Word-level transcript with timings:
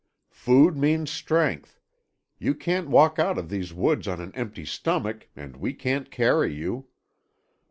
"Food 0.33 0.75
means 0.77 1.11
strength. 1.11 1.79
You 2.39 2.55
can't 2.55 2.89
walk 2.89 3.19
out 3.19 3.37
of 3.37 3.49
these 3.49 3.71
woods 3.71 4.07
on 4.07 4.19
an 4.19 4.31
empty 4.33 4.65
stomach, 4.65 5.27
and 5.35 5.55
we 5.57 5.75
can't 5.75 6.09
carry 6.09 6.51
you." 6.55 6.87